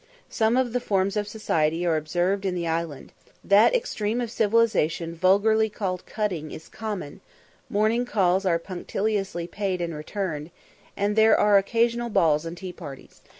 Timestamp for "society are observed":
1.27-2.43